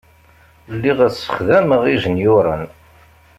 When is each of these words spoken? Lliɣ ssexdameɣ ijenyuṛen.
Lliɣ 0.73 0.99
ssexdameɣ 1.09 1.81
ijenyuṛen. 1.93 2.63